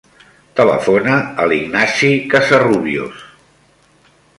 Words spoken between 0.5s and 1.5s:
Telefona a